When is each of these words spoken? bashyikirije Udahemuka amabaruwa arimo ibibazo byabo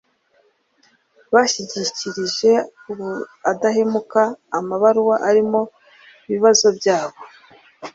bashyikirije 1.33 2.51
Udahemuka 3.51 4.21
amabaruwa 4.57 5.15
arimo 5.29 5.61
ibibazo 6.27 6.67
byabo 6.77 7.19